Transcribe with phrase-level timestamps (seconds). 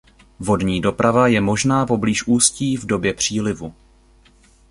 [0.39, 3.73] Vodní doprava je možná poblíž ústí v době přílivu.